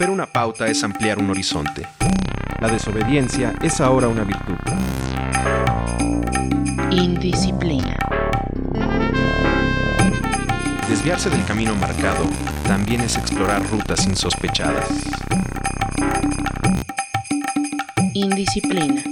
Romper 0.00 0.14
una 0.14 0.24
pauta 0.24 0.66
es 0.66 0.82
ampliar 0.82 1.18
un 1.18 1.28
horizonte. 1.28 1.86
La 2.58 2.68
desobediencia 2.68 3.52
es 3.60 3.82
ahora 3.82 4.08
una 4.08 4.24
virtud. 4.24 4.56
Indisciplina. 6.90 7.98
Desviarse 10.88 11.28
del 11.28 11.44
camino 11.44 11.76
marcado 11.76 12.24
también 12.66 13.02
es 13.02 13.18
explorar 13.18 13.62
rutas 13.68 14.06
insospechadas. 14.06 14.88
Indisciplina. 18.14 19.02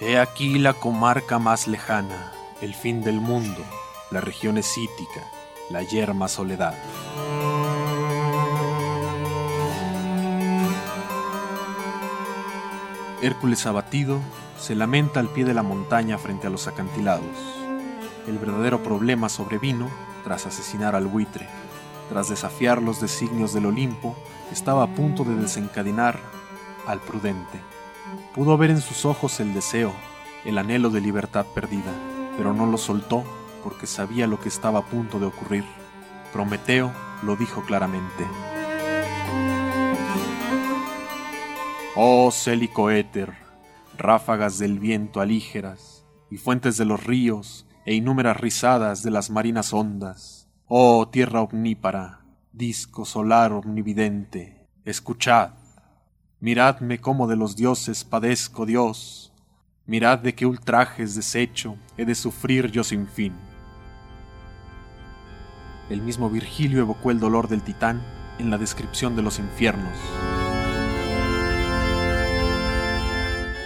He 0.00 0.18
aquí 0.18 0.58
la 0.58 0.72
comarca 0.72 1.38
más 1.38 1.68
lejana, 1.68 2.32
el 2.62 2.74
fin 2.74 3.02
del 3.02 3.20
mundo, 3.20 3.62
la 4.10 4.20
región 4.20 4.56
escítica, 4.56 5.30
la 5.68 5.82
yerma 5.82 6.26
soledad. 6.28 6.74
Hércules 13.20 13.66
abatido 13.66 14.20
se 14.58 14.74
lamenta 14.74 15.20
al 15.20 15.28
pie 15.28 15.44
de 15.44 15.54
la 15.54 15.62
montaña 15.62 16.16
frente 16.16 16.46
a 16.46 16.50
los 16.50 16.66
acantilados. 16.66 17.24
El 18.26 18.38
verdadero 18.38 18.82
problema 18.82 19.28
sobrevino 19.28 19.90
tras 20.24 20.46
asesinar 20.46 20.94
al 20.94 21.06
buitre. 21.06 21.46
Tras 22.08 22.28
desafiar 22.28 22.80
los 22.80 23.00
designios 23.00 23.52
del 23.52 23.66
Olimpo, 23.66 24.16
estaba 24.50 24.84
a 24.84 24.94
punto 24.94 25.24
de 25.24 25.34
desencadenar 25.34 26.20
al 26.86 27.00
prudente. 27.00 27.60
Pudo 28.34 28.56
ver 28.56 28.70
en 28.70 28.80
sus 28.80 29.04
ojos 29.04 29.40
el 29.40 29.52
deseo, 29.52 29.92
el 30.44 30.58
anhelo 30.58 30.90
de 30.90 31.00
libertad 31.00 31.46
perdida, 31.52 31.92
pero 32.36 32.52
no 32.52 32.66
lo 32.66 32.78
soltó 32.78 33.24
porque 33.62 33.86
sabía 33.86 34.26
lo 34.26 34.38
que 34.38 34.48
estaba 34.48 34.80
a 34.80 34.84
punto 34.84 35.18
de 35.18 35.26
ocurrir. 35.26 35.64
Prometeo 36.32 36.92
lo 37.22 37.36
dijo 37.36 37.62
claramente. 37.62 38.24
Oh 41.96 42.30
célico 42.30 42.90
éter, 42.90 43.34
ráfagas 43.96 44.58
del 44.58 44.78
viento 44.78 45.20
alígeras, 45.20 46.04
y 46.30 46.36
fuentes 46.36 46.76
de 46.76 46.84
los 46.84 47.02
ríos, 47.04 47.66
e 47.86 47.94
innúmeras 47.94 48.36
risadas 48.36 49.02
de 49.02 49.10
las 49.10 49.30
marinas 49.30 49.72
ondas. 49.72 50.48
Oh 50.66 51.08
tierra 51.08 51.40
omnípara, 51.40 52.20
disco 52.52 53.04
solar 53.04 53.52
omnividente, 53.52 54.66
escuchad. 54.84 55.52
Miradme 56.40 57.00
cómo 57.00 57.26
de 57.28 57.36
los 57.36 57.56
dioses 57.56 58.04
padezco 58.04 58.66
Dios. 58.66 59.32
Mirad 59.88 60.18
de 60.18 60.34
qué 60.34 60.46
ultrajes 60.46 61.14
deshecho 61.14 61.76
he 61.96 62.04
de 62.04 62.16
sufrir 62.16 62.72
yo 62.72 62.82
sin 62.82 63.06
fin. 63.06 63.32
El 65.88 66.02
mismo 66.02 66.28
Virgilio 66.28 66.80
evocó 66.80 67.12
el 67.12 67.20
dolor 67.20 67.46
del 67.46 67.62
titán 67.62 68.02
en 68.40 68.50
la 68.50 68.58
descripción 68.58 69.14
de 69.14 69.22
los 69.22 69.38
infiernos. 69.38 69.96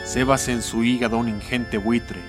Cébase 0.04 0.52
en 0.52 0.60
su 0.60 0.84
hígado 0.84 1.16
un 1.16 1.30
ingente 1.30 1.78
buitre, 1.78 2.20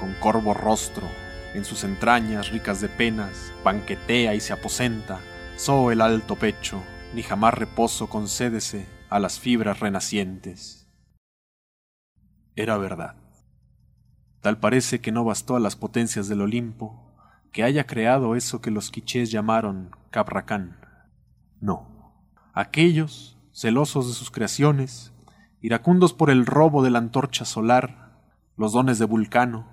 con 0.00 0.12
corvo 0.14 0.52
rostro, 0.52 1.06
en 1.54 1.64
sus 1.64 1.84
entrañas 1.84 2.50
ricas 2.50 2.80
de 2.80 2.88
penas, 2.88 3.52
banquetea 3.62 4.34
y 4.34 4.40
se 4.40 4.54
aposenta, 4.54 5.20
so 5.56 5.92
el 5.92 6.00
alto 6.00 6.34
pecho, 6.34 6.82
ni 7.14 7.22
jamás 7.22 7.54
reposo 7.54 8.08
concédese 8.08 8.86
a 9.08 9.20
las 9.20 9.38
fibras 9.38 9.78
renacientes. 9.78 10.88
Era 12.56 12.76
verdad. 12.78 13.25
Tal 14.40 14.58
parece 14.58 15.00
que 15.00 15.12
no 15.12 15.24
bastó 15.24 15.56
a 15.56 15.60
las 15.60 15.76
potencias 15.76 16.28
del 16.28 16.42
Olimpo 16.42 17.06
que 17.56 17.62
haya 17.62 17.86
creado 17.86 18.36
eso 18.36 18.60
que 18.60 18.70
los 18.70 18.90
quichés 18.90 19.30
llamaron 19.30 19.90
Cabracán. 20.10 20.78
No. 21.58 22.12
Aquellos, 22.52 23.38
celosos 23.54 24.08
de 24.08 24.12
sus 24.12 24.30
creaciones, 24.30 25.14
iracundos 25.62 26.12
por 26.12 26.28
el 26.28 26.44
robo 26.44 26.82
de 26.82 26.90
la 26.90 26.98
antorcha 26.98 27.46
solar, 27.46 28.20
los 28.58 28.72
dones 28.72 28.98
de 28.98 29.06
Vulcano, 29.06 29.66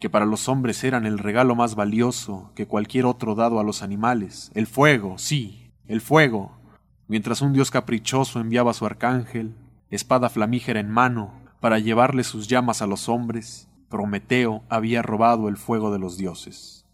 que 0.00 0.10
para 0.10 0.26
los 0.26 0.48
hombres 0.48 0.82
eran 0.84 1.06
el 1.06 1.18
regalo 1.18 1.54
más 1.54 1.74
valioso 1.74 2.52
que 2.54 2.66
cualquier 2.66 3.06
otro 3.06 3.36
dado 3.36 3.60
a 3.60 3.64
los 3.64 3.82
animales, 3.82 4.50
el 4.54 4.66
fuego, 4.66 5.16
sí, 5.18 5.70
el 5.86 6.00
fuego, 6.00 6.58
mientras 7.06 7.40
un 7.40 7.52
dios 7.52 7.70
caprichoso 7.70 8.40
enviaba 8.40 8.72
a 8.72 8.74
su 8.74 8.84
arcángel, 8.84 9.54
espada 9.90 10.28
flamígera 10.28 10.80
en 10.80 10.90
mano, 10.90 11.32
para 11.60 11.78
llevarle 11.78 12.24
sus 12.24 12.48
llamas 12.48 12.82
a 12.82 12.86
los 12.86 13.08
hombres, 13.08 13.68
Prometeo 13.88 14.64
había 14.68 15.00
robado 15.00 15.48
el 15.48 15.56
fuego 15.56 15.90
de 15.90 15.98
los 15.98 16.18
dioses. 16.18 16.84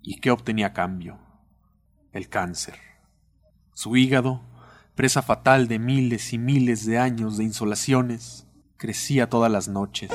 ¿Y 0.00 0.20
qué 0.20 0.30
obtenía 0.30 0.68
a 0.68 0.72
cambio? 0.72 1.18
El 2.12 2.28
cáncer. 2.28 2.76
Su 3.72 3.96
hígado, 3.96 4.40
presa 4.94 5.22
fatal 5.22 5.66
de 5.66 5.80
miles 5.80 6.32
y 6.32 6.38
miles 6.38 6.86
de 6.86 6.98
años 6.98 7.36
de 7.36 7.44
insolaciones, 7.44 8.46
crecía 8.76 9.28
todas 9.28 9.50
las 9.50 9.66
noches. 9.66 10.12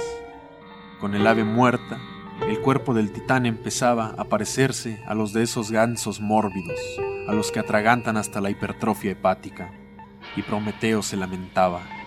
Con 1.02 1.16
el 1.16 1.28
ave 1.28 1.44
muerta, 1.44 2.00
el 2.48 2.62
cuerpo 2.62 2.94
del 2.94 3.12
titán 3.12 3.46
empezaba 3.46 4.16
a 4.18 4.24
parecerse 4.24 5.04
a 5.06 5.16
los 5.16 5.34
de 5.34 5.44
esos 5.44 5.70
gansos 5.70 6.22
mórbidos, 6.22 6.80
a 7.28 7.34
los 7.34 7.52
que 7.52 7.60
atragantan 7.60 8.16
hasta 8.16 8.40
la 8.40 8.50
hipertrofia 8.50 9.12
hepática. 9.12 9.74
Y 10.38 10.44
Prometeo 10.44 11.02
se 11.02 11.18
lamentaba. 11.18 11.99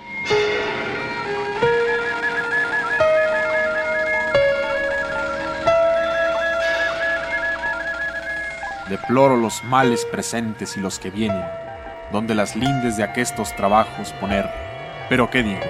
Deploro 9.03 9.37
los 9.37 9.65
males 9.65 10.05
presentes 10.05 10.77
y 10.77 10.81
los 10.81 11.01
que 11.01 11.11
vienen, 11.11 11.45
donde 12.13 12.37
las 12.37 12.55
lindes 12.55 12.97
de 12.97 13.03
aquestos 13.03 13.55
trabajos 13.57 14.13
poner. 14.21 14.49
Pero 15.09 15.29
qué 15.29 15.43
digo, 15.43 15.61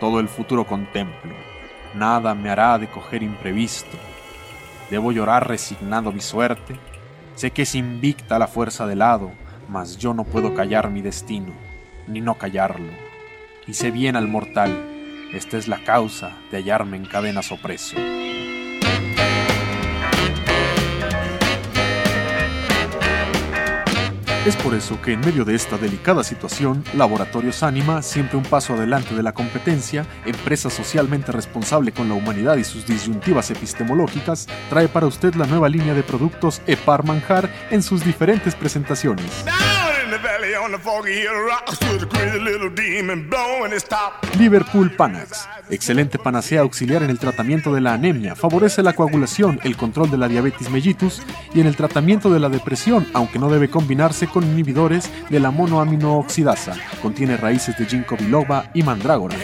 todo 0.00 0.18
el 0.18 0.28
futuro 0.28 0.66
contemplo, 0.66 1.32
nada 1.94 2.34
me 2.34 2.50
hará 2.50 2.78
de 2.78 2.88
coger 2.88 3.22
imprevisto. 3.22 3.96
Debo 4.90 5.12
llorar 5.12 5.46
resignado 5.46 6.10
mi 6.10 6.20
suerte. 6.20 6.80
Sé 7.36 7.52
que 7.52 7.62
es 7.62 7.76
invicta 7.76 8.40
la 8.40 8.48
fuerza 8.48 8.88
del 8.88 9.02
hado, 9.02 9.30
mas 9.68 9.96
yo 9.96 10.12
no 10.12 10.24
puedo 10.24 10.52
callar 10.52 10.90
mi 10.90 11.00
destino, 11.00 11.52
ni 12.08 12.20
no 12.20 12.34
callarlo. 12.34 12.92
Y 13.68 13.74
sé 13.74 13.92
bien 13.92 14.16
al 14.16 14.26
mortal, 14.26 15.28
esta 15.32 15.58
es 15.58 15.68
la 15.68 15.84
causa 15.84 16.36
de 16.50 16.56
hallarme 16.56 16.96
en 16.96 17.06
cadenas 17.06 17.52
opreso. 17.52 17.96
Es 24.46 24.56
por 24.56 24.72
eso 24.72 25.00
que 25.02 25.12
en 25.12 25.20
medio 25.20 25.44
de 25.44 25.54
esta 25.54 25.76
delicada 25.76 26.24
situación, 26.24 26.82
Laboratorios 26.94 27.62
Anima, 27.62 28.00
siempre 28.00 28.38
un 28.38 28.42
paso 28.42 28.72
adelante 28.72 29.14
de 29.14 29.22
la 29.22 29.34
competencia, 29.34 30.06
empresa 30.24 30.70
socialmente 30.70 31.30
responsable 31.30 31.92
con 31.92 32.08
la 32.08 32.14
humanidad 32.14 32.56
y 32.56 32.64
sus 32.64 32.86
disyuntivas 32.86 33.50
epistemológicas, 33.50 34.46
trae 34.70 34.88
para 34.88 35.06
usted 35.06 35.34
la 35.34 35.44
nueva 35.44 35.68
línea 35.68 35.92
de 35.92 36.02
productos 36.02 36.62
Epar 36.66 37.04
Manjar 37.04 37.50
en 37.70 37.82
sus 37.82 38.02
diferentes 38.02 38.54
presentaciones. 38.54 39.44
Liverpool 44.38 44.90
Panax. 44.96 45.48
Excelente 45.70 46.18
panacea 46.18 46.60
auxiliar 46.60 47.02
en 47.02 47.10
el 47.10 47.18
tratamiento 47.18 47.72
de 47.72 47.80
la 47.80 47.94
anemia, 47.94 48.34
favorece 48.34 48.82
la 48.82 48.92
coagulación, 48.92 49.60
el 49.62 49.76
control 49.76 50.10
de 50.10 50.18
la 50.18 50.28
diabetes 50.28 50.70
mellitus 50.70 51.22
y 51.54 51.60
en 51.60 51.66
el 51.66 51.76
tratamiento 51.76 52.30
de 52.30 52.40
la 52.40 52.48
depresión, 52.48 53.06
aunque 53.14 53.38
no 53.38 53.50
debe 53.50 53.70
combinarse 53.70 54.26
con 54.26 54.44
inhibidores 54.44 55.10
de 55.30 55.40
la 55.40 55.50
monoaminooxidasa. 55.50 56.76
Contiene 57.02 57.36
raíces 57.36 57.78
de 57.78 57.86
ginkgo 57.86 58.16
biloba 58.16 58.70
y 58.74 58.82
mandrágora. 58.82 59.36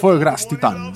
Foie 0.00 0.18
Gras 0.18 0.46
Titan. 0.46 0.92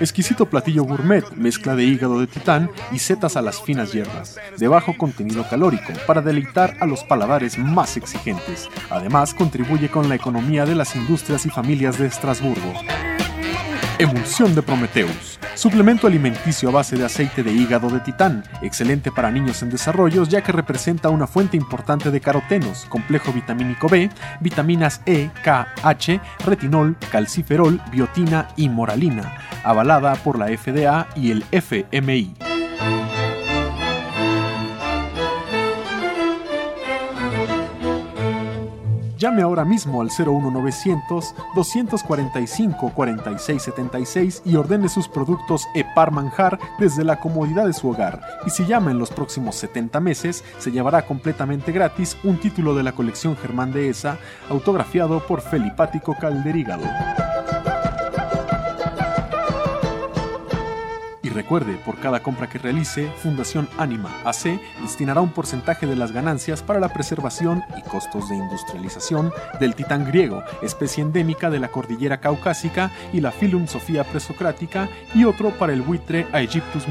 Exquisito 0.00 0.46
platillo 0.46 0.84
gourmet, 0.84 1.30
mezcla 1.36 1.76
de 1.76 1.84
hígado 1.84 2.18
de 2.20 2.26
titán 2.26 2.70
y 2.90 2.98
setas 2.98 3.36
a 3.36 3.42
las 3.42 3.60
finas 3.60 3.92
hierbas, 3.92 4.36
de 4.56 4.66
bajo 4.66 4.96
contenido 4.96 5.46
calórico, 5.46 5.92
para 6.06 6.22
deleitar 6.22 6.74
a 6.80 6.86
los 6.86 7.04
paladares 7.04 7.58
más 7.58 7.98
exigentes. 7.98 8.70
Además, 8.88 9.34
contribuye 9.34 9.90
con 9.90 10.08
la 10.08 10.14
economía 10.14 10.64
de 10.64 10.74
las 10.74 10.96
industrias 10.96 11.44
y 11.44 11.50
familias 11.50 11.98
de 11.98 12.06
Estrasburgo. 12.06 12.72
Emulsión 13.98 14.54
de 14.54 14.62
Prometheus. 14.62 15.38
Suplemento 15.54 16.06
alimenticio 16.06 16.70
a 16.70 16.72
base 16.72 16.96
de 16.96 17.04
aceite 17.04 17.42
de 17.42 17.52
hígado 17.52 17.90
de 17.90 18.00
titán, 18.00 18.42
excelente 18.62 19.12
para 19.12 19.30
niños 19.30 19.62
en 19.62 19.68
desarrollo 19.68 20.24
ya 20.24 20.40
que 20.40 20.52
representa 20.52 21.10
una 21.10 21.26
fuente 21.26 21.58
importante 21.58 22.10
de 22.10 22.22
carotenos, 22.22 22.86
complejo 22.88 23.30
vitamínico 23.34 23.86
B, 23.86 24.08
vitaminas 24.40 25.02
E, 25.04 25.28
K, 25.44 25.74
H, 25.82 26.18
retinol, 26.46 26.96
calciferol, 27.12 27.78
biotina 27.92 28.48
y 28.56 28.70
moralina, 28.70 29.49
avalada 29.64 30.14
por 30.16 30.38
la 30.38 30.46
FDA 30.46 31.08
y 31.14 31.30
el 31.30 31.44
FMI. 31.50 32.34
Llame 39.20 39.42
ahora 39.42 39.66
mismo 39.66 40.00
al 40.00 40.08
01900 40.08 41.34
245 41.54 42.92
4676 42.94 44.42
y 44.46 44.56
ordene 44.56 44.88
sus 44.88 45.08
productos 45.08 45.68
Epar 45.74 46.10
Manjar 46.10 46.58
desde 46.78 47.04
la 47.04 47.20
comodidad 47.20 47.66
de 47.66 47.74
su 47.74 47.90
hogar. 47.90 48.22
Y 48.46 48.50
si 48.50 48.64
llama 48.64 48.90
en 48.90 48.98
los 48.98 49.10
próximos 49.10 49.56
70 49.56 50.00
meses, 50.00 50.42
se 50.56 50.72
llevará 50.72 51.02
completamente 51.02 51.70
gratis 51.70 52.16
un 52.24 52.38
título 52.38 52.74
de 52.74 52.82
la 52.82 52.92
colección 52.92 53.36
Germán 53.36 53.72
de 53.72 53.90
Esa, 53.90 54.16
autografiado 54.48 55.20
por 55.26 55.42
Felipático 55.42 56.16
Calderigado. 61.30 61.40
recuerde, 61.40 61.76
por 61.84 61.98
cada 61.98 62.22
compra 62.22 62.48
que 62.48 62.58
realice, 62.58 63.10
Fundación 63.22 63.68
Anima 63.78 64.10
AC 64.24 64.60
destinará 64.82 65.20
un 65.20 65.30
porcentaje 65.30 65.86
de 65.86 65.96
las 65.96 66.12
ganancias 66.12 66.62
para 66.62 66.80
la 66.80 66.92
preservación 66.92 67.62
y 67.78 67.82
costos 67.82 68.28
de 68.28 68.36
industrialización 68.36 69.32
del 69.58 69.74
titán 69.74 70.04
griego, 70.04 70.42
especie 70.62 71.02
endémica 71.02 71.50
de 71.50 71.60
la 71.60 71.68
cordillera 71.68 72.20
caucásica 72.20 72.90
y 73.12 73.20
la 73.20 73.30
Philum 73.30 73.66
Sophia 73.66 74.04
presocrática, 74.04 74.88
y 75.14 75.24
otro 75.24 75.50
para 75.50 75.72
el 75.72 75.82
buitre 75.82 76.26
Aegyptus 76.32 76.86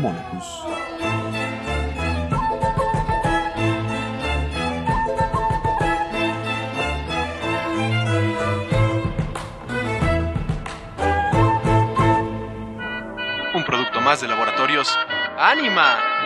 monachus. 14.09 14.21
de 14.21 14.27
laboratorios 14.27 14.97
¡Anima! 15.37 16.18